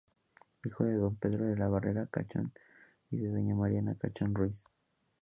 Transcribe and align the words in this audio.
Hijo 0.65 0.83
de 0.83 0.95
don 0.97 1.15
Pedro 1.15 1.45
de 1.45 1.55
la 1.55 1.67
Barrera 1.67 2.09
Chacón 2.11 2.51
y 3.11 3.17
de 3.17 3.27
doña 3.29 3.53
Mariana 3.53 3.95
Chacón 4.01 4.33
Ruíz. 4.33 4.65